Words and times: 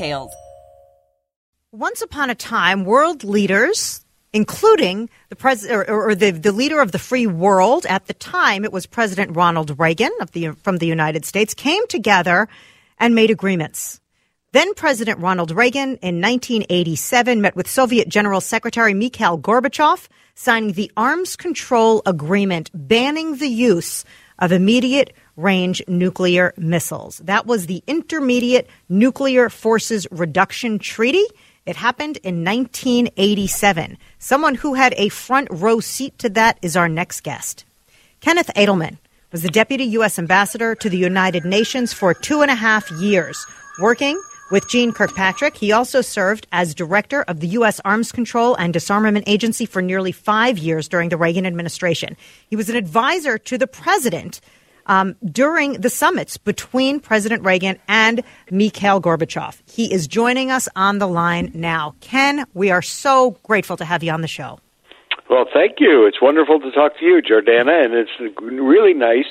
details. 0.00 0.32
Once 1.72 2.02
upon 2.02 2.30
a 2.30 2.34
time, 2.34 2.84
world 2.84 3.22
leaders, 3.22 4.04
including 4.32 5.08
the 5.28 5.36
president 5.36 5.88
or, 5.88 6.10
or, 6.10 6.14
the, 6.14 6.30
the 6.30 6.52
leader 6.52 6.80
of 6.80 6.90
the 6.92 6.98
free 6.98 7.26
world 7.26 7.86
at 7.86 8.06
the 8.06 8.14
time, 8.14 8.64
it 8.64 8.72
was 8.72 8.86
President 8.86 9.36
Ronald 9.36 9.78
Reagan 9.78 10.10
of 10.20 10.32
the, 10.32 10.52
from 10.62 10.78
the 10.78 10.86
United 10.86 11.24
States, 11.24 11.54
came 11.54 11.86
together 11.86 12.48
and 12.98 13.14
made 13.14 13.30
agreements. 13.30 14.00
Then 14.52 14.74
President 14.74 15.20
Ronald 15.20 15.52
Reagan 15.52 15.90
in 16.02 16.20
1987 16.20 17.40
met 17.40 17.54
with 17.54 17.70
Soviet 17.70 18.08
General 18.08 18.40
Secretary 18.40 18.94
Mikhail 18.94 19.38
Gorbachev, 19.38 20.08
signing 20.34 20.72
the 20.72 20.90
Arms 20.96 21.36
Control 21.36 22.02
Agreement 22.04 22.70
banning 22.74 23.36
the 23.36 23.48
use 23.48 24.04
of 24.40 24.50
immediate 24.50 25.14
range 25.42 25.82
nuclear 25.88 26.52
missiles. 26.56 27.18
That 27.18 27.46
was 27.46 27.66
the 27.66 27.82
Intermediate 27.86 28.68
Nuclear 28.88 29.48
Forces 29.48 30.06
Reduction 30.10 30.78
Treaty. 30.78 31.24
It 31.66 31.76
happened 31.76 32.16
in 32.18 32.44
1987. 32.44 33.98
Someone 34.18 34.54
who 34.54 34.74
had 34.74 34.94
a 34.96 35.08
front 35.08 35.48
row 35.50 35.80
seat 35.80 36.18
to 36.18 36.28
that 36.30 36.58
is 36.62 36.76
our 36.76 36.88
next 36.88 37.22
guest. 37.22 37.64
Kenneth 38.20 38.50
Adelman 38.56 38.98
was 39.32 39.42
the 39.42 39.48
Deputy 39.48 39.84
U.S. 39.84 40.18
Ambassador 40.18 40.74
to 40.74 40.90
the 40.90 40.98
United 40.98 41.44
Nations 41.44 41.92
for 41.92 42.12
two 42.12 42.42
and 42.42 42.50
a 42.50 42.54
half 42.54 42.90
years, 42.92 43.46
working 43.80 44.20
with 44.50 44.68
Jeane 44.68 44.92
Kirkpatrick. 44.92 45.56
He 45.56 45.72
also 45.72 46.00
served 46.00 46.46
as 46.52 46.74
director 46.74 47.22
of 47.22 47.40
the 47.40 47.46
U.S. 47.48 47.80
Arms 47.84 48.12
Control 48.12 48.54
and 48.56 48.72
Disarmament 48.72 49.28
Agency 49.28 49.66
for 49.66 49.80
nearly 49.80 50.12
five 50.12 50.58
years 50.58 50.88
during 50.88 51.08
the 51.08 51.16
Reagan 51.16 51.46
administration. 51.46 52.16
He 52.48 52.56
was 52.56 52.68
an 52.68 52.76
advisor 52.76 53.38
to 53.38 53.56
the 53.56 53.66
president 53.66 54.40
um, 54.90 55.14
during 55.24 55.74
the 55.74 55.88
summits 55.88 56.36
between 56.36 56.98
President 56.98 57.44
Reagan 57.44 57.78
and 57.88 58.22
Mikhail 58.50 59.00
Gorbachev. 59.00 59.62
He 59.70 59.90
is 59.90 60.08
joining 60.08 60.50
us 60.50 60.68
on 60.74 60.98
the 60.98 61.06
line 61.06 61.52
now. 61.54 61.94
Ken, 62.00 62.44
we 62.54 62.70
are 62.70 62.82
so 62.82 63.38
grateful 63.44 63.76
to 63.76 63.84
have 63.84 64.02
you 64.02 64.10
on 64.10 64.20
the 64.20 64.28
show. 64.28 64.58
Well, 65.30 65.46
thank 65.54 65.76
you. 65.78 66.06
It's 66.06 66.20
wonderful 66.20 66.58
to 66.58 66.72
talk 66.72 66.98
to 66.98 67.04
you, 67.04 67.22
Jordana, 67.22 67.84
and 67.84 67.94
it's 67.94 68.10
really 68.42 68.92
nice 68.92 69.26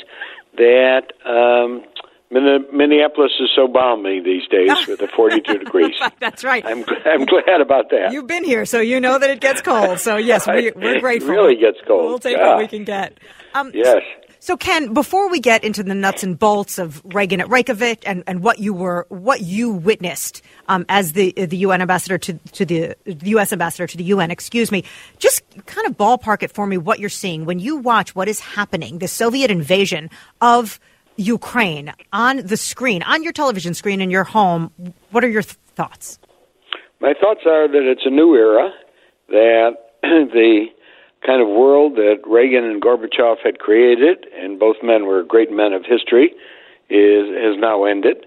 that 0.56 1.11
um, 1.25 1.83
Minneapolis 2.31 3.33
is 3.41 3.50
so 3.53 3.67
balmy 3.67 4.22
these 4.22 4.47
days 4.47 4.72
with 4.88 5.00
the 5.00 5.09
42 5.09 5.57
degrees. 5.57 6.00
That's 6.22 6.45
right. 6.45 6.66
I'm, 6.66 6.85
I'm 7.06 7.25
glad 7.25 7.59
about 7.59 7.89
that. 7.89 8.13
You've 8.13 8.28
been 8.28 8.45
here, 8.45 8.66
so 8.66 8.79
you 8.79 9.01
know 9.01 9.19
that 9.19 9.29
it 9.29 9.41
gets 9.41 9.62
cold. 9.62 10.00
So, 10.00 10.16
yes, 10.16 10.47
we, 10.47 10.69
are 10.69 10.72
grateful. 11.01 11.31
It 11.31 11.33
really 11.33 11.56
gets 11.57 11.79
cold. 11.85 12.06
We'll 12.06 12.19
take 12.19 12.38
yeah. 12.38 12.47
what 12.47 12.59
we 12.59 12.67
can 12.69 12.85
get. 12.85 13.19
Um, 13.53 13.72
yes. 13.73 14.01
So, 14.28 14.28
Ken, 14.59 14.94
before 14.94 15.29
we 15.29 15.39
get 15.39 15.63
into 15.63 15.83
the 15.83 15.94
nuts 15.94 16.23
and 16.23 16.38
bolts 16.38 16.79
of 16.79 17.01
Reagan 17.05 17.41
at 17.41 17.50
Reykjavik 17.50 18.07
and, 18.07 18.23
and 18.25 18.41
what 18.41 18.59
you 18.59 18.73
were, 18.73 19.05
what 19.09 19.41
you 19.41 19.69
witnessed 19.72 20.41
um, 20.67 20.85
as 20.89 21.13
the 21.13 21.31
the 21.33 21.57
UN 21.57 21.81
ambassador 21.81 22.17
to 22.17 22.33
to 22.53 22.66
the, 22.66 22.95
the 23.03 23.29
U.S. 23.31 23.53
ambassador 23.53 23.85
to 23.85 23.97
the 23.97 24.03
UN, 24.05 24.31
excuse 24.31 24.72
me, 24.72 24.83
just 25.17 25.44
kind 25.66 25.88
of 25.88 25.97
ballpark 25.97 26.41
it 26.41 26.51
for 26.51 26.66
me 26.66 26.77
what 26.77 27.00
you're 27.00 27.09
seeing 27.09 27.45
when 27.45 27.59
you 27.59 27.77
watch 27.77 28.16
what 28.16 28.27
is 28.27 28.39
happening, 28.39 29.00
the 29.00 29.07
Soviet 29.07 29.51
invasion 29.51 30.09
of 30.41 30.79
Ukraine 31.17 31.94
on 32.13 32.38
the 32.38 32.57
screen, 32.57 33.03
on 33.03 33.23
your 33.23 33.33
television 33.33 33.73
screen 33.73 34.01
in 34.01 34.09
your 34.09 34.23
home. 34.23 34.71
What 35.11 35.23
are 35.23 35.29
your 35.29 35.41
th- 35.41 35.57
thoughts? 35.75 36.17
My 37.01 37.13
thoughts 37.13 37.41
are 37.45 37.67
that 37.67 37.91
it's 37.91 38.06
a 38.06 38.09
new 38.09 38.35
era, 38.35 38.71
that 39.27 39.71
the 40.01 40.67
kind 41.25 41.41
of 41.41 41.47
world 41.47 41.96
that 41.96 42.18
Reagan 42.25 42.63
and 42.63 42.81
Gorbachev 42.81 43.38
had 43.44 43.59
created, 43.59 44.25
and 44.35 44.59
both 44.59 44.78
men 44.84 45.06
were 45.06 45.24
great 45.24 45.52
men 45.52 45.74
of 45.74 45.84
history, 45.85 46.34
is 46.90 47.28
has 47.30 47.57
now 47.57 47.85
ended. 47.85 48.25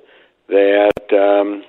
That 0.49 1.03
um, 1.13 1.65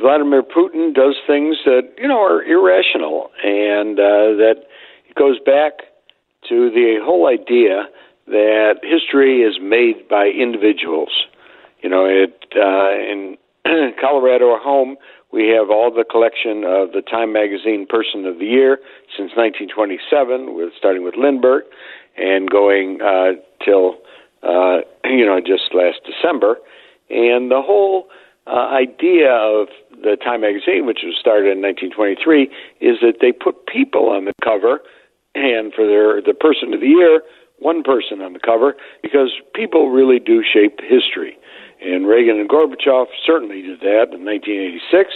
Vladimir 0.00 0.42
Putin 0.42 0.94
does 0.94 1.16
things 1.26 1.56
that 1.64 1.92
you 1.98 2.08
know 2.08 2.20
are 2.20 2.42
irrational, 2.42 3.30
and 3.42 3.98
uh, 3.98 4.36
that 4.38 4.64
it 5.08 5.14
goes 5.14 5.38
back 5.44 5.72
to 6.48 6.70
the 6.70 6.98
whole 7.02 7.26
idea 7.26 7.84
that 8.26 8.80
history 8.82 9.42
is 9.42 9.58
made 9.60 10.08
by 10.08 10.26
individuals. 10.26 11.26
You 11.82 11.90
know, 11.90 12.06
it 12.06 12.46
uh, 12.56 12.90
in 13.12 13.36
Colorado, 14.00 14.58
home, 14.58 14.96
we 15.32 15.48
have 15.48 15.70
all 15.70 15.90
the 15.90 16.04
collection 16.04 16.64
of 16.64 16.92
the 16.92 17.02
Time 17.02 17.32
Magazine 17.32 17.86
Person 17.88 18.26
of 18.26 18.38
the 18.38 18.46
Year 18.46 18.78
since 19.16 19.32
1927, 19.34 20.54
with 20.54 20.72
starting 20.76 21.02
with 21.02 21.14
Lindbergh 21.16 21.64
and 22.16 22.50
going 22.50 23.00
uh, 23.00 23.32
till 23.64 23.96
uh, 24.42 24.80
you 25.04 25.24
know 25.24 25.40
just 25.40 25.74
last 25.74 26.00
December, 26.04 26.56
and 27.10 27.50
the 27.50 27.62
whole 27.62 28.08
uh, 28.46 28.68
idea 28.68 29.32
of 29.32 29.68
the 29.90 30.16
Time 30.22 30.42
Magazine, 30.42 30.84
which 30.86 31.00
was 31.02 31.16
started 31.18 31.56
in 31.56 31.62
1923, 31.62 32.44
is 32.80 33.00
that 33.00 33.18
they 33.20 33.32
put 33.32 33.66
people 33.66 34.10
on 34.10 34.26
the 34.26 34.34
cover, 34.44 34.80
and 35.34 35.72
for 35.72 35.86
their 35.86 36.20
the 36.20 36.34
Person 36.34 36.74
of 36.74 36.80
the 36.80 36.88
Year, 36.88 37.22
one 37.58 37.82
person 37.82 38.20
on 38.20 38.34
the 38.34 38.40
cover, 38.40 38.76
because 39.02 39.32
people 39.54 39.90
really 39.90 40.18
do 40.18 40.42
shape 40.44 40.80
history. 40.82 41.38
And 41.84 42.06
Reagan 42.06 42.40
and 42.40 42.48
Gorbachev 42.48 43.06
certainly 43.26 43.60
did 43.60 43.80
that 43.80 44.08
in 44.12 44.24
1986, 44.24 45.10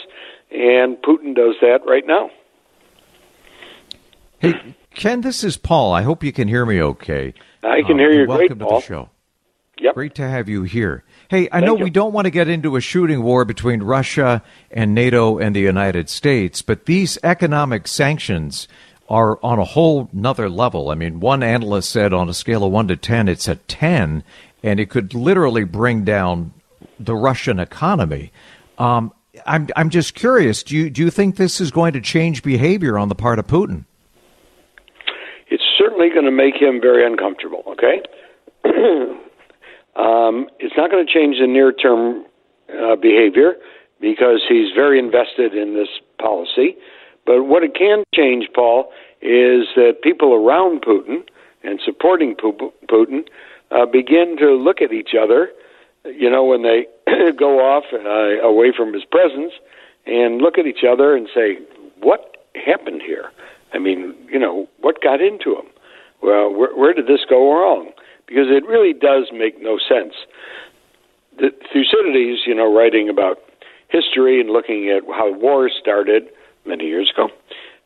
and 0.51 0.97
Putin 0.99 1.35
does 1.35 1.55
that 1.63 1.81
right 1.87 2.07
now. 2.07 2.31
Hey, 4.39 4.77
Ken, 4.95 5.23
this 5.23 5.43
is 5.43 5.57
Paul. 5.57 5.93
I 5.93 6.03
hope 6.03 6.23
you 6.23 6.33
can 6.33 6.47
hear 6.47 6.67
me 6.67 6.83
okay. 6.83 7.33
I 7.63 7.81
can 7.83 7.93
um, 7.93 7.99
hear 7.99 8.13
you 8.13 8.27
welcome 8.29 8.47
great, 8.47 8.59
to 8.59 8.65
Paul. 8.65 8.81
the 8.81 8.87
show. 8.87 9.09
Yep. 9.81 9.95
Great 9.95 10.15
to 10.17 10.29
have 10.29 10.49
you 10.49 10.65
here. 10.65 11.05
Hey, 11.31 11.47
I 11.49 11.61
Thank 11.61 11.67
know 11.67 11.77
you. 11.79 11.85
we 11.85 11.91
don't 11.91 12.13
want 12.13 12.27
to 12.27 12.31
get 12.31 12.49
into 12.49 12.77
a 12.77 12.81
shooting 12.81 13.23
war 13.23 13.45
between 13.45 13.83
Russia 13.83 14.43
and 14.71 14.95
NATO 14.95 15.39
and 15.39 15.57
the 15.57 15.61
United 15.61 16.11
States, 16.11 16.63
but 16.63 16.87
these 16.87 17.17
economic 17.23 17.87
sanctions 17.89 18.69
are 19.09 19.39
on 19.43 19.59
a 19.59 19.65
whole 19.65 20.11
nother 20.13 20.51
level. 20.51 20.91
I 20.91 20.95
mean, 20.95 21.21
one 21.21 21.43
analyst 21.43 21.91
said 21.91 22.13
on 22.13 22.29
a 22.29 22.35
scale 22.35 22.65
of 22.65 22.73
1 22.73 22.89
to 22.89 22.97
10, 22.97 23.29
it's 23.29 23.49
a 23.49 23.55
10, 23.55 24.23
and 24.63 24.81
it 24.81 24.91
could 24.91 25.15
literally 25.15 25.65
bring 25.65 26.05
down 26.05 26.53
the 26.99 27.15
Russian 27.15 27.59
economy. 27.59 28.33
Um, 28.79 29.13
I'm 29.47 29.69
I'm 29.77 29.91
just 29.91 30.15
curious. 30.15 30.63
Do 30.63 30.77
you 30.77 30.91
do 30.91 31.03
you 31.03 31.11
think 31.11 31.37
this 31.37 31.61
is 31.61 31.71
going 31.71 31.93
to 31.93 32.01
change 32.01 32.43
behavior 32.43 32.99
on 32.99 33.09
the 33.09 33.15
part 33.15 33.39
of 33.39 33.47
Putin? 33.47 33.85
It's 35.51 35.63
certainly 35.79 36.11
going 36.11 36.25
to 36.25 36.31
make 36.31 36.55
him 36.55 36.81
very 36.81 37.07
uncomfortable. 37.07 37.63
Okay, 37.69 38.03
um, 39.97 40.49
it's 40.59 40.75
not 40.77 40.91
going 40.91 41.07
to 41.07 41.13
change 41.13 41.37
the 41.41 41.47
near 41.47 41.73
term 41.73 42.25
uh, 42.69 42.97
behavior 42.97 43.55
because 44.01 44.43
he's 44.49 44.73
very 44.75 44.99
invested 44.99 45.55
in 45.55 45.75
this 45.75 45.89
policy. 46.21 46.77
But 47.27 47.45
what 47.45 47.63
it 47.63 47.75
can 47.75 48.05
change, 48.15 48.49
Paul, 48.55 48.91
is 49.21 49.67
that 49.77 49.99
people 50.03 50.33
around 50.33 50.83
Putin 50.83 51.29
and 51.63 51.81
supporting 51.85 52.35
Putin 52.35 53.21
uh, 53.71 53.87
begin 53.87 54.37
to 54.39 54.53
look 54.55 54.81
at 54.81 54.93
each 54.93 55.11
other 55.21 55.51
you 56.17 56.31
know, 56.31 56.45
when 56.45 56.63
they 56.63 56.87
go 57.39 57.61
off 57.61 57.85
uh, 57.93 58.47
away 58.47 58.73
from 58.77 58.93
his 58.93 59.05
presence 59.05 59.53
and 60.07 60.39
look 60.41 60.59
at 60.59 60.67
each 60.67 60.85
other 60.89 61.17
and 61.17 61.29
say, 61.35 61.59
what 62.01 62.37
happened 62.55 63.03
here? 63.05 63.31
I 63.73 63.79
mean, 63.79 64.15
you 64.31 64.39
know, 64.39 64.69
what 64.81 65.03
got 65.03 65.21
into 65.21 65.57
him? 65.57 65.67
Well, 66.23 66.53
where, 66.53 66.75
where 66.75 66.95
did 66.95 67.07
this 67.07 67.25
go 67.29 67.53
wrong? 67.53 67.93
Because 68.27 68.47
it 68.49 68.67
really 68.67 68.93
does 68.93 69.31
make 69.33 69.61
no 69.61 69.79
sense. 69.79 70.15
The 71.39 71.51
Thucydides, 71.73 72.43
you 72.47 72.55
know, 72.55 72.75
writing 72.75 73.09
about 73.09 73.39
history 73.89 74.41
and 74.41 74.51
looking 74.51 74.91
at 74.91 75.03
how 75.15 75.33
wars 75.33 75.73
started 75.81 76.25
many 76.67 76.85
years 76.85 77.11
ago, 77.15 77.29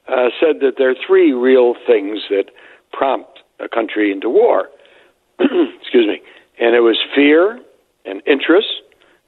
uh, 0.08 0.30
said 0.40 0.60
that 0.60 0.74
there 0.78 0.90
are 0.90 0.96
three 1.06 1.32
real 1.32 1.74
things 1.86 2.20
that 2.30 2.46
prompt 2.92 3.40
a 3.60 3.68
country 3.68 4.10
into 4.10 4.28
war. 4.28 4.68
Excuse 5.38 6.06
me. 6.06 6.20
And 6.58 6.74
it 6.74 6.80
was 6.80 6.98
fear 7.14 7.60
and 8.04 8.22
interest 8.26 8.68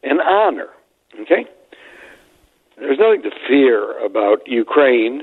and 0.03 0.21
honor. 0.21 0.69
Okay? 1.21 1.47
There's 2.77 2.99
nothing 2.99 3.23
to 3.23 3.31
fear 3.49 4.05
about 4.05 4.47
Ukraine 4.47 5.23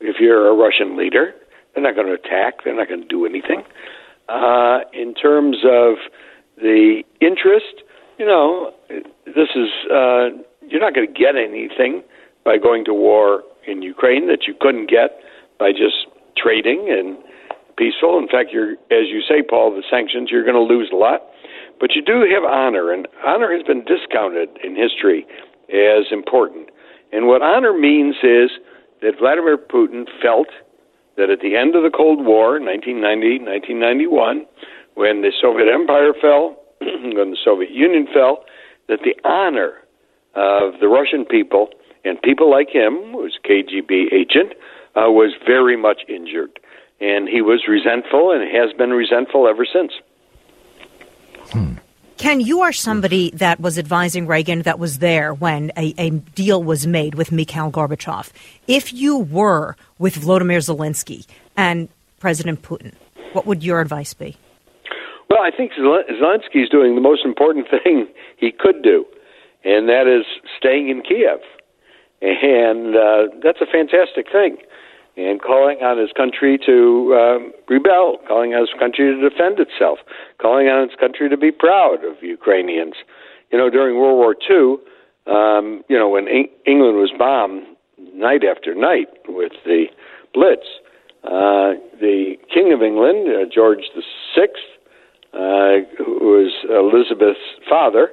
if 0.00 0.16
you're 0.20 0.48
a 0.48 0.54
Russian 0.54 0.96
leader. 0.96 1.34
They're 1.74 1.82
not 1.82 1.94
going 1.94 2.08
to 2.08 2.12
attack, 2.12 2.64
they're 2.64 2.76
not 2.76 2.88
going 2.88 3.02
to 3.02 3.08
do 3.08 3.24
anything. 3.24 3.62
Uh, 4.28 4.80
in 4.92 5.14
terms 5.14 5.58
of 5.64 5.96
the 6.56 7.02
interest, 7.20 7.82
you 8.18 8.26
know, 8.26 8.72
this 9.26 9.48
is, 9.56 9.68
uh, 9.90 10.28
you're 10.68 10.80
not 10.80 10.94
going 10.94 11.06
to 11.06 11.12
get 11.12 11.34
anything 11.34 12.02
by 12.44 12.58
going 12.58 12.84
to 12.84 12.92
war 12.92 13.42
in 13.66 13.82
Ukraine 13.82 14.26
that 14.26 14.46
you 14.46 14.54
couldn't 14.60 14.90
get 14.90 15.20
by 15.58 15.70
just 15.70 16.06
trading 16.36 16.88
and 16.90 17.16
peaceful. 17.76 18.18
In 18.18 18.28
fact, 18.28 18.50
you're, 18.52 18.72
as 18.90 19.08
you 19.08 19.22
say, 19.26 19.42
Paul, 19.42 19.70
the 19.70 19.82
sanctions, 19.90 20.30
you're 20.30 20.44
going 20.44 20.56
to 20.56 20.74
lose 20.74 20.90
a 20.92 20.96
lot. 20.96 21.22
But 21.80 21.94
you 21.94 22.02
do 22.02 22.26
have 22.32 22.44
honor, 22.44 22.92
and 22.92 23.08
honor 23.24 23.52
has 23.52 23.62
been 23.62 23.84
discounted 23.84 24.48
in 24.62 24.76
history 24.76 25.26
as 25.68 26.10
important. 26.10 26.70
And 27.12 27.26
what 27.26 27.42
honor 27.42 27.72
means 27.72 28.16
is 28.22 28.50
that 29.02 29.18
Vladimir 29.18 29.58
Putin 29.58 30.06
felt 30.22 30.48
that 31.16 31.28
at 31.28 31.40
the 31.40 31.56
end 31.56 31.76
of 31.76 31.82
the 31.82 31.90
Cold 31.90 32.24
War, 32.24 32.58
1990, 32.58 33.44
1991, 33.44 34.46
when 34.94 35.22
the 35.22 35.32
Soviet 35.40 35.68
Empire 35.68 36.12
fell, 36.20 36.56
when 36.80 37.30
the 37.30 37.40
Soviet 37.44 37.70
Union 37.70 38.06
fell, 38.12 38.44
that 38.88 39.00
the 39.04 39.16
honor 39.28 39.82
of 40.34 40.80
the 40.80 40.88
Russian 40.88 41.24
people 41.24 41.68
and 42.04 42.20
people 42.22 42.50
like 42.50 42.68
him, 42.68 43.12
who 43.12 43.28
was 43.28 43.38
a 43.38 43.46
KGB 43.46 44.12
agent, 44.12 44.54
uh, 44.96 45.10
was 45.12 45.34
very 45.46 45.76
much 45.76 46.02
injured. 46.08 46.58
And 47.00 47.28
he 47.28 47.42
was 47.42 47.64
resentful 47.68 48.30
and 48.30 48.42
has 48.54 48.72
been 48.76 48.90
resentful 48.90 49.48
ever 49.48 49.66
since. 49.66 49.92
Ken, 52.16 52.40
you 52.40 52.60
are 52.60 52.72
somebody 52.72 53.30
that 53.30 53.60
was 53.60 53.78
advising 53.78 54.26
Reagan 54.26 54.62
that 54.62 54.78
was 54.78 54.98
there 54.98 55.34
when 55.34 55.72
a, 55.76 55.94
a, 55.98 56.10
deal 56.10 56.62
was 56.62 56.86
made 56.86 57.14
with 57.14 57.32
Mikhail 57.32 57.70
Gorbachev. 57.70 58.30
If 58.66 58.92
you 58.92 59.18
were 59.18 59.76
with 59.98 60.14
Vladimir 60.16 60.58
Zelensky 60.58 61.26
and 61.56 61.88
President 62.20 62.62
Putin, 62.62 62.92
what 63.32 63.46
would 63.46 63.64
your 63.64 63.80
advice 63.80 64.14
be? 64.14 64.36
Well, 65.28 65.40
I 65.42 65.50
think 65.50 65.72
Zelensky 65.72 66.62
is 66.62 66.68
doing 66.68 66.94
the 66.94 67.00
most 67.00 67.24
important 67.24 67.66
thing 67.84 68.06
he 68.36 68.52
could 68.52 68.82
do, 68.82 69.04
and 69.64 69.88
that 69.88 70.06
is 70.06 70.26
staying 70.58 70.90
in 70.90 71.02
Kiev. 71.02 71.40
And 72.20 72.94
uh, 72.94 73.34
that's 73.42 73.60
a 73.60 73.66
fantastic 73.66 74.30
thing 74.30 74.58
and 75.16 75.40
calling 75.40 75.78
on 75.82 75.98
his 75.98 76.10
country 76.12 76.58
to 76.64 77.14
um, 77.14 77.52
rebel, 77.68 78.18
calling 78.26 78.54
on 78.54 78.60
his 78.60 78.78
country 78.78 79.14
to 79.14 79.28
defend 79.28 79.58
itself, 79.58 79.98
calling 80.40 80.68
on 80.68 80.88
his 80.88 80.96
country 80.98 81.28
to 81.28 81.36
be 81.36 81.50
proud 81.50 82.04
of 82.04 82.22
Ukrainians. 82.22 82.94
You 83.50 83.58
know, 83.58 83.68
during 83.68 83.96
World 83.96 84.16
War 84.16 84.34
II, 84.34 84.76
um, 85.26 85.84
you 85.88 85.98
know, 85.98 86.08
when 86.08 86.28
Eng- 86.28 86.50
England 86.66 86.96
was 86.96 87.12
bombed 87.16 87.64
night 88.14 88.42
after 88.44 88.74
night 88.74 89.08
with 89.28 89.52
the 89.64 89.86
Blitz, 90.32 90.66
uh, 91.24 91.76
the 92.00 92.34
King 92.52 92.72
of 92.72 92.82
England, 92.82 93.28
uh, 93.28 93.44
George 93.52 93.84
Sixth, 94.34 94.64
uh, 95.34 95.84
who 95.98 96.18
was 96.20 96.52
Elizabeth's 96.68 97.38
father, 97.68 98.10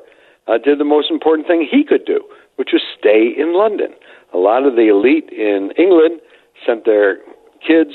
uh, 0.48 0.58
did 0.58 0.80
the 0.80 0.86
most 0.86 1.10
important 1.10 1.48
thing 1.48 1.68
he 1.70 1.84
could 1.84 2.06
do, 2.06 2.22
which 2.58 2.70
was 2.74 2.82
stay 3.00 3.32
in 3.36 3.56
London. 3.56 3.94
A 4.34 4.38
lot 4.38 4.66
of 4.66 4.76
the 4.76 4.90
elite 4.90 5.30
in 5.32 5.72
England 5.78 6.22
sent 6.66 6.86
their 6.86 7.18
kids 7.66 7.92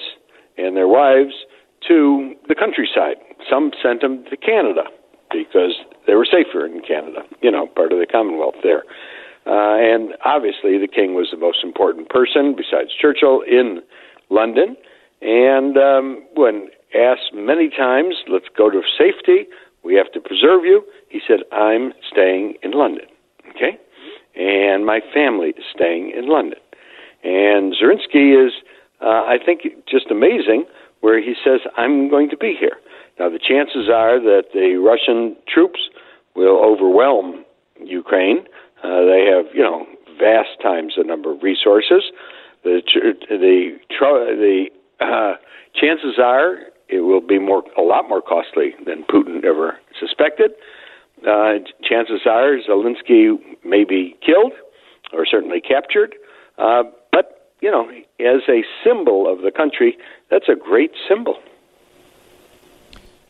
and 0.57 0.77
their 0.77 0.89
wives 0.89 1.35
to 1.89 2.35
the 2.49 2.55
countryside. 2.55 3.17
Some 3.49 3.73
sent 3.83 4.01
them 4.01 4.25
to 4.31 4.37
Canada 4.37 4.85
because 5.31 5.77
they 6.07 6.15
were 6.15 6.27
safer 6.27 6.65
in 6.67 6.81
Canada, 6.87 7.21
you 7.43 7.51
know, 7.51 7.67
part 7.67 7.93
of 7.93 7.99
the 7.99 8.07
Commonwealth 8.07 8.55
there. 8.63 8.85
Uh, 9.47 9.77
and 9.77 10.15
obviously, 10.25 10.79
the 10.79 10.89
king 10.89 11.15
was 11.15 11.29
the 11.31 11.39
most 11.39 11.59
important 11.63 12.09
person 12.09 12.55
besides 12.57 12.91
Churchill 12.99 13.43
in 13.43 13.83
London. 14.31 14.77
And 15.21 15.77
um, 15.77 16.25
when 16.35 16.69
asked 16.95 17.35
many 17.35 17.69
times, 17.69 18.15
let's 18.29 18.49
go 18.57 18.71
to 18.71 18.81
safety, 18.97 19.49
we 19.85 19.95
have 19.97 20.11
to 20.13 20.21
preserve 20.21 20.65
you, 20.65 20.83
he 21.09 21.21
said, 21.27 21.41
I'm 21.53 21.93
staying 22.11 22.55
in 22.63 22.71
London. 22.73 23.05
Okay? 23.51 23.79
And 24.37 24.87
my 24.87 25.01
family 25.13 25.51
is 25.51 25.65
staying 25.75 26.13
in 26.17 26.29
London. 26.29 26.59
And 27.25 27.73
Zelensky 27.75 28.47
is, 28.47 28.53
uh, 29.01 29.25
I 29.25 29.39
think, 29.45 29.63
just 29.89 30.11
amazing, 30.11 30.65
where 31.01 31.21
he 31.21 31.35
says, 31.43 31.61
I'm 31.77 32.09
going 32.09 32.31
to 32.31 32.37
be 32.37 32.55
here. 32.59 32.77
Now, 33.19 33.29
the 33.29 33.39
chances 33.39 33.89
are 33.89 34.21
that 34.21 34.45
the 34.53 34.77
Russian 34.77 35.37
troops 35.49 35.81
will 36.35 36.63
overwhelm 36.65 37.45
Ukraine. 37.83 38.45
Uh, 38.83 39.05
they 39.05 39.25
have, 39.31 39.47
you 39.55 39.63
know, 39.63 39.87
vast 40.19 40.61
times 40.63 40.95
the 40.97 41.05
number 41.05 41.33
of 41.33 41.43
resources. 41.43 42.03
The 42.63 42.81
the 43.29 43.79
the 43.91 44.67
uh, 45.01 45.35
chances 45.75 46.19
are 46.19 46.57
it 46.89 47.01
will 47.01 47.21
be 47.21 47.39
more 47.39 47.63
a 47.77 47.83
lot 47.83 48.09
more 48.09 48.23
costly 48.23 48.75
than 48.87 49.05
Putin 49.05 49.45
ever 49.45 49.79
suspected. 49.99 50.53
Uh, 51.27 51.55
chances 51.83 52.21
are 52.27 52.59
Zelensky 52.69 53.37
may 53.65 53.85
be 53.85 54.17
killed 54.25 54.53
or 55.13 55.25
certainly 55.27 55.61
captured. 55.61 56.15
Uh, 56.59 56.85
you 57.65 57.71
know, 57.71 57.89
as 58.21 58.43
a 58.47 58.63
symbol 58.85 59.27
of 59.27 59.41
the 59.41 59.51
country, 59.51 59.97
that's 60.31 60.51
a 60.51 60.55
great 60.55 60.91
symbol. 61.09 61.39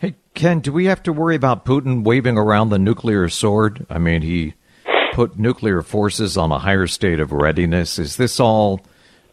Hey, 0.00 0.16
Ken, 0.34 0.58
do 0.58 0.72
we 0.72 0.86
have 0.86 1.04
to 1.04 1.12
worry 1.12 1.36
about 1.36 1.64
Putin 1.64 2.02
waving 2.02 2.36
around 2.36 2.70
the 2.70 2.78
nuclear 2.80 3.28
sword? 3.28 3.86
I 3.88 3.98
mean, 3.98 4.22
he 4.22 4.54
put 5.12 5.38
nuclear 5.38 5.82
forces 5.82 6.36
on 6.36 6.50
a 6.50 6.58
higher 6.58 6.88
state 6.88 7.20
of 7.20 7.30
readiness. 7.30 7.96
Is 8.00 8.16
this 8.16 8.40
all 8.40 8.84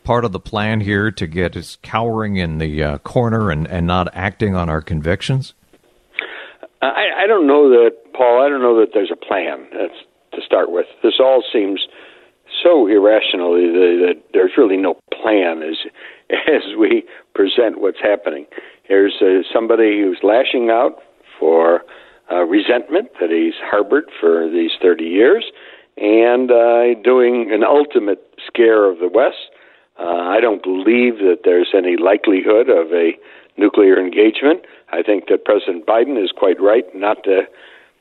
part 0.03 0.23
of 0.23 0.33
the 0.33 0.39
plan 0.39 0.81
here 0.81 1.09
to 1.09 1.25
get 1.25 1.57
us 1.57 1.79
cowering 1.81 2.35
in 2.35 2.59
the 2.59 2.83
uh, 2.83 2.97
corner 2.99 3.49
and, 3.49 3.67
and 3.67 3.87
not 3.87 4.07
acting 4.13 4.53
on 4.53 4.69
our 4.69 4.83
convictions? 4.83 5.55
I, 6.83 7.23
I 7.23 7.27
don't 7.27 7.47
know 7.47 7.69
that, 7.69 8.13
Paul. 8.13 8.45
I 8.45 8.49
don't 8.49 8.61
know 8.61 8.79
that 8.79 8.89
there's 8.93 9.11
a 9.11 9.15
plan. 9.15 9.65
That's 9.73 9.97
to 10.33 10.45
start 10.45 10.71
with. 10.71 10.85
This 11.01 11.15
all 11.19 11.43
seems 11.51 11.87
irrationally 12.91 13.67
that 13.67 14.21
there's 14.33 14.51
really 14.57 14.77
no 14.77 14.95
plan 15.11 15.63
as 15.63 15.77
as 16.47 16.75
we 16.77 17.03
present 17.33 17.81
what's 17.81 17.99
happening. 18.01 18.45
Here's 18.83 19.15
uh, 19.21 19.41
somebody 19.53 20.01
who's 20.01 20.19
lashing 20.23 20.69
out 20.69 20.99
for 21.39 21.81
uh, 22.31 22.43
resentment 22.43 23.09
that 23.19 23.29
he's 23.29 23.59
harbored 23.59 24.09
for 24.19 24.49
these 24.49 24.71
30 24.81 25.03
years, 25.03 25.45
and 25.97 26.51
uh, 26.51 26.93
doing 27.03 27.51
an 27.51 27.63
ultimate 27.63 28.23
scare 28.45 28.89
of 28.89 28.99
the 28.99 29.09
West. 29.09 29.51
Uh, 29.99 30.05
I 30.05 30.39
don't 30.39 30.63
believe 30.63 31.17
that 31.17 31.39
there's 31.43 31.73
any 31.75 31.97
likelihood 31.97 32.69
of 32.69 32.91
a 32.93 33.11
nuclear 33.57 33.99
engagement. 33.99 34.61
I 34.91 35.03
think 35.03 35.27
that 35.27 35.45
President 35.45 35.85
Biden 35.85 36.21
is 36.21 36.31
quite 36.31 36.59
right 36.59 36.85
not 36.95 37.23
to 37.25 37.41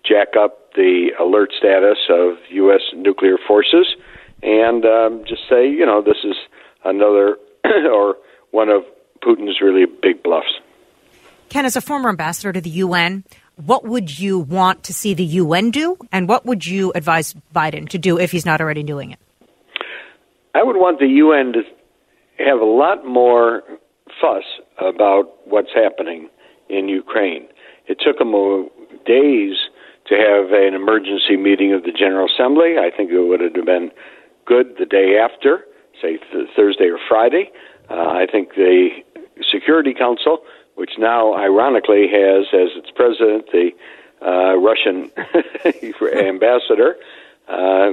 jack 0.05 0.29
up 0.39 0.73
the 0.75 1.11
alert 1.19 1.51
status 1.57 1.99
of 2.09 2.39
U.S. 2.51 2.83
nuclear 2.95 3.37
forces 3.47 3.97
and 4.43 4.85
um, 4.85 5.25
just 5.27 5.43
say, 5.49 5.69
you 5.69 5.85
know, 5.85 6.03
this 6.03 6.19
is 6.25 6.37
another 6.85 7.37
or 7.65 8.17
one 8.51 8.69
of 8.69 8.83
Putin's 9.23 9.61
really 9.61 9.85
big 9.87 10.23
bluffs. 10.23 10.61
Ken, 11.49 11.65
as 11.65 11.77
a 11.77 11.81
former 11.81 12.09
ambassador 12.09 12.53
to 12.53 12.61
the 12.61 12.71
UN, 12.71 13.25
what 13.57 13.85
would 13.85 14.19
you 14.19 14.39
want 14.39 14.85
to 14.85 14.95
see 14.95 15.15
the 15.15 15.25
UN 15.25 15.71
do, 15.71 15.97
and 16.13 16.29
what 16.29 16.47
would 16.47 16.65
you 16.65 16.93
advise 16.95 17.35
Biden 17.55 17.89
to 17.91 17.99
do 17.99 18.19
if 18.19 18.31
he's 18.31 18.47
not 18.47 18.61
already 18.61 18.83
doing 18.83 19.11
it? 19.11 19.19
I 20.55 20.63
would 20.63 20.77
want 20.77 20.99
the 20.99 21.07
UN 21.07 21.53
to 21.53 21.63
have 22.39 22.61
a 22.61 22.65
lot 22.65 23.05
more 23.05 23.63
fuss 24.21 24.45
about 24.79 25.47
what's 25.47 25.73
happening 25.75 26.29
in 26.69 26.89
Ukraine. 26.89 27.47
It 27.87 27.99
took 28.05 28.19
them 28.19 28.33
days 29.05 29.57
to 30.07 30.15
have 30.15 30.53
an 30.53 30.75
emergency 30.75 31.37
meeting 31.37 31.73
of 31.73 31.83
the 31.83 31.93
General 31.93 32.27
Assembly. 32.27 32.77
I 32.79 32.91
think 32.97 33.11
it 33.11 33.21
would 33.21 33.41
have 33.41 33.53
been 33.53 33.91
good 34.51 34.75
the 34.81 34.85
day 34.85 35.17
after, 35.17 35.65
say 36.03 36.19
th- 36.33 36.49
Thursday 36.57 36.87
or 36.91 36.99
Friday. 37.09 37.51
Uh, 37.89 37.95
I 37.95 38.27
think 38.31 38.57
the 38.57 38.89
Security 39.49 39.95
Council, 39.95 40.39
which 40.75 40.99
now 40.99 41.35
ironically 41.35 42.09
has 42.11 42.47
as 42.53 42.71
its 42.75 42.91
president 42.91 43.47
the 43.53 43.71
uh, 44.27 44.57
Russian 44.57 45.09
ambassador, 46.29 46.97
uh, 47.49 47.93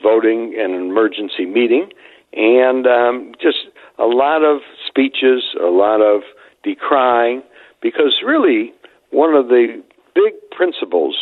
voting 0.00 0.54
in 0.54 0.72
an 0.72 0.82
emergency 0.88 1.44
meeting, 1.44 1.90
and 2.32 2.86
um, 2.86 3.32
just 3.42 3.66
a 3.98 4.06
lot 4.06 4.44
of 4.44 4.60
speeches, 4.86 5.42
a 5.60 5.66
lot 5.66 6.00
of 6.00 6.22
decrying, 6.62 7.42
because 7.82 8.22
really 8.24 8.72
one 9.10 9.34
of 9.34 9.48
the 9.48 9.82
big 10.14 10.34
principles, 10.52 11.16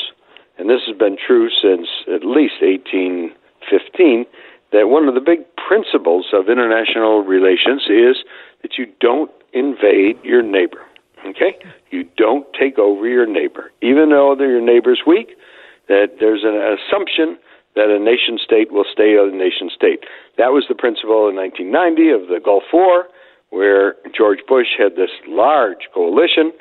and 0.59 0.69
this 0.69 0.83
has 0.87 0.97
been 0.99 1.17
true 1.17 1.49
since 1.49 1.89
at 2.13 2.27
least 2.27 2.61
18 2.63 3.33
15 3.71 4.27
that 4.73 4.89
one 4.89 5.09
of 5.09 5.15
the 5.15 5.21
big 5.21 5.41
principles 5.57 6.27
of 6.33 6.49
international 6.49 7.23
relations 7.23 7.83
is 7.89 8.25
that 8.63 8.79
you 8.79 8.87
don't 9.01 9.31
invade 9.53 10.19
your 10.23 10.43
neighbor. 10.43 10.83
Okay? 11.27 11.59
You 11.91 12.05
don't 12.17 12.47
take 12.59 12.79
over 12.79 13.07
your 13.07 13.27
neighbor. 13.27 13.73
Even 13.83 14.11
though 14.11 14.37
your 14.39 14.61
neighbor's 14.61 15.03
weak, 15.07 15.37
that 15.89 16.17
there's 16.21 16.43
an 16.45 16.57
assumption 16.57 17.39
that 17.75 17.91
a 17.91 17.99
nation 17.99 18.39
state 18.43 18.73
will 18.73 18.87
stay 18.91 19.17
a 19.17 19.31
nation 19.31 19.71
state. 19.75 20.05
That 20.39 20.53
was 20.53 20.65
the 20.69 20.75
principle 20.75 21.29
in 21.29 21.37
1990 21.37 22.11
of 22.11 22.29
the 22.29 22.41
Gulf 22.43 22.65
War, 22.73 23.07
where 23.51 23.95
George 24.17 24.41
Bush 24.49 24.69
had 24.79 24.97
this 24.97 25.11
large 25.29 25.89
coalition, 25.95 26.53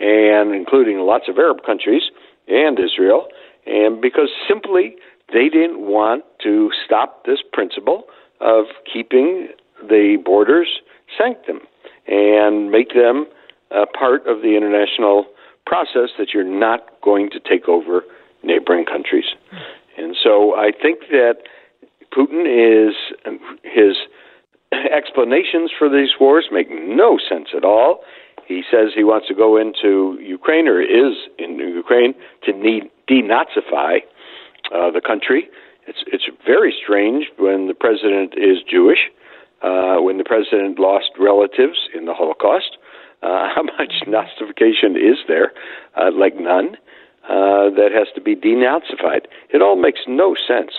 and 0.00 0.54
including 0.54 0.98
lots 0.98 1.28
of 1.28 1.38
Arab 1.38 1.64
countries 1.64 2.10
and 2.48 2.78
Israel, 2.78 3.28
and 3.66 4.00
because 4.00 4.28
simply 4.46 4.96
they 5.32 5.48
didn't 5.48 5.80
want 5.80 6.24
to 6.42 6.70
stop 6.84 7.24
this 7.24 7.38
principle 7.52 8.04
of 8.40 8.66
keeping 8.90 9.48
the 9.80 10.18
borders 10.24 10.80
sanctum 11.16 11.60
and 12.06 12.70
make 12.70 12.94
them 12.94 13.26
a 13.70 13.86
part 13.86 14.26
of 14.26 14.42
the 14.42 14.56
international 14.56 15.26
process 15.66 16.10
that 16.18 16.28
you're 16.34 16.44
not 16.44 17.00
going 17.02 17.30
to 17.30 17.40
take 17.40 17.68
over 17.68 18.02
neighboring 18.42 18.84
countries. 18.84 19.24
And 19.96 20.14
so 20.22 20.54
I 20.54 20.70
think 20.70 21.00
that 21.10 21.36
Putin 22.12 22.44
is 22.46 22.94
his 23.62 23.96
explanations 24.92 25.70
for 25.76 25.88
these 25.88 26.10
wars 26.20 26.46
make 26.52 26.68
no 26.70 27.18
sense 27.18 27.48
at 27.56 27.64
all. 27.64 28.00
He 28.46 28.62
says 28.70 28.90
he 28.94 29.04
wants 29.04 29.26
to 29.28 29.34
go 29.34 29.56
into 29.56 30.18
Ukraine 30.20 30.68
or 30.68 30.80
is 30.80 31.16
in 31.38 31.58
Ukraine 31.58 32.14
to 32.44 32.52
need 32.52 32.90
denazify 33.08 34.00
uh, 34.72 34.90
the 34.90 35.00
country. 35.00 35.48
It's 35.86 36.04
it's 36.06 36.24
very 36.46 36.74
strange 36.82 37.26
when 37.38 37.68
the 37.68 37.74
president 37.74 38.34
is 38.36 38.58
Jewish, 38.68 39.10
uh, 39.62 39.96
when 39.98 40.18
the 40.18 40.24
president 40.24 40.78
lost 40.78 41.10
relatives 41.18 41.88
in 41.94 42.06
the 42.06 42.14
Holocaust. 42.14 42.78
Uh, 43.22 43.48
how 43.54 43.62
much 43.62 44.02
Nazification 44.06 44.96
is 44.96 45.18
there? 45.28 45.52
Uh, 45.96 46.10
like 46.12 46.36
none. 46.36 46.76
Uh, 47.24 47.72
that 47.72 47.88
has 47.90 48.08
to 48.14 48.20
be 48.20 48.36
denazified. 48.36 49.24
It 49.48 49.62
all 49.62 49.76
makes 49.76 50.00
no 50.06 50.34
sense. 50.46 50.72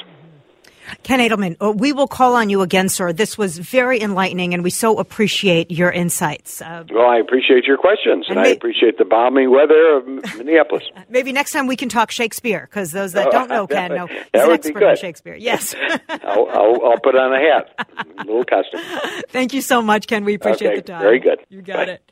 Ken 1.04 1.20
Adelman, 1.20 1.56
uh, 1.62 1.72
we 1.72 1.94
will 1.94 2.08
call 2.08 2.36
on 2.36 2.50
you 2.50 2.62
again, 2.62 2.89
sir. 2.89 3.13
This 3.13 3.38
was 3.38 3.58
very 3.58 4.01
enlightening, 4.01 4.54
and 4.54 4.63
we 4.63 4.70
so 4.70 5.00
appreciate 5.00 5.72
your 5.72 5.92
insights. 5.92 6.62
Uh, 6.62 6.84
well, 6.92 7.08
I 7.08 7.18
appreciate 7.18 7.65
your 7.65 7.77
questions, 7.77 8.25
and, 8.27 8.38
and 8.38 8.44
may- 8.44 8.50
I 8.50 8.54
appreciate 8.54 8.98
the 8.98 9.06
balmy 9.06 9.48
weather 9.48 9.98
of 9.98 10.08
Minneapolis. 10.38 10.84
Maybe 11.10 11.32
next 11.32 11.51
time 11.51 11.68
we 11.68 11.75
can 11.75 11.89
talk 11.89 12.12
Shakespeare, 12.12 12.68
because 12.70 12.92
those 12.92 13.13
that 13.13 13.32
don't 13.32 13.50
know 13.50 13.68
Ken 13.75 13.94
know 13.94 14.08
he's 14.08 14.18
an 14.34 14.51
expert 14.51 14.84
on 14.84 14.96
Shakespeare. 14.98 15.36
Yes. 15.36 15.75
I'll, 16.10 16.48
I'll, 16.50 16.86
I'll, 16.86 17.00
put 17.00 17.15
on 17.15 17.34
a 17.34 17.39
hat, 17.39 17.88
a 18.18 18.24
little 18.24 18.44
costume. 18.44 18.82
Thank 19.30 19.54
you 19.54 19.62
so 19.62 19.82
much, 19.82 20.08
Ken. 20.08 20.25
We 20.25 20.36
appreciate 20.36 20.70
okay, 20.70 20.75
the 20.77 20.82
time. 20.84 21.01
Very 21.01 21.20
good. 21.20 21.39
You 21.50 21.62
got 21.62 21.88
Bye. 21.88 21.94
it. 21.94 22.12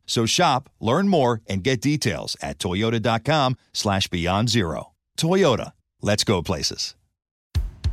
So 0.11 0.25
shop, 0.25 0.69
learn 0.81 1.07
more, 1.07 1.41
and 1.47 1.63
get 1.63 1.79
details 1.79 2.35
at 2.41 2.59
toyota.com 2.59 3.55
slash 3.71 4.09
beyond 4.09 4.49
zero. 4.49 4.91
Toyota, 5.17 5.71
let's 6.01 6.25
go 6.25 6.41
places. 6.41 6.95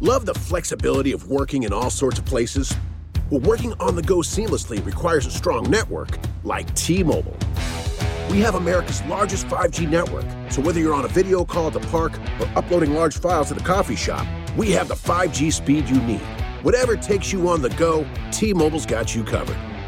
Love 0.01 0.27
the 0.27 0.35
flexibility 0.35 1.13
of 1.13 1.31
working 1.31 1.63
in 1.63 1.73
all 1.73 1.91
sorts 1.91 2.19
of 2.19 2.25
places? 2.25 2.75
Well, 3.31 3.41
working 3.43 3.73
on 3.75 3.95
the 3.95 4.03
go 4.03 4.17
seamlessly 4.17 4.85
requires 4.85 5.27
a 5.27 5.31
strong 5.31 5.71
network 5.71 6.19
like 6.43 6.75
T-Mobile. 6.75 7.37
We 8.29 8.41
have 8.41 8.57
America's 8.57 9.01
largest 9.05 9.47
5G 9.47 9.89
network, 9.89 10.27
so 10.51 10.61
whether 10.61 10.81
you're 10.81 10.95
on 10.95 11.05
a 11.05 11.09
video 11.09 11.45
call 11.45 11.69
at 11.69 11.75
the 11.75 11.87
park 11.87 12.19
or 12.41 12.49
uploading 12.57 12.95
large 12.95 13.17
files 13.19 13.53
at 13.53 13.59
the 13.59 13.65
coffee 13.65 13.95
shop, 13.95 14.27
we 14.57 14.73
have 14.73 14.89
the 14.89 14.95
5G 14.95 15.53
speed 15.53 15.89
you 15.89 16.01
need. 16.01 16.27
Whatever 16.63 16.97
takes 16.97 17.33
you 17.33 17.49
on 17.49 17.63
the 17.63 17.71
go, 17.71 18.05
T-Mobile's 18.33 18.87
got 18.87 19.15
you 19.15 19.23
covered. 19.23 19.57